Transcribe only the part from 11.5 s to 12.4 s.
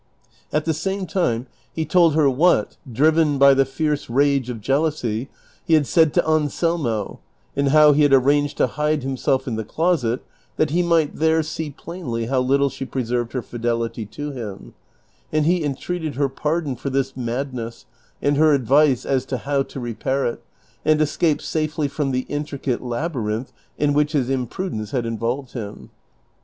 plainly how